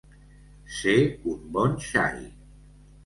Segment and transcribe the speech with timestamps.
[0.77, 0.95] Ser
[1.33, 2.21] un bon xai.